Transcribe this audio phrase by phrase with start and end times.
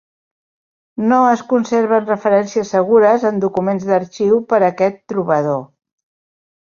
[1.09, 5.61] No es conserven referències segures en documents d'arxiu per aquest trobador.